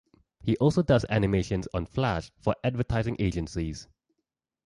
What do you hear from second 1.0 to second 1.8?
animations